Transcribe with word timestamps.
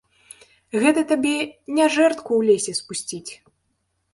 Гэта 0.83 1.03
табе 1.11 1.33
не 1.81 1.85
жэрдку 1.97 2.31
ў 2.39 2.51
лесе 2.51 2.73
спусціць. 2.81 3.31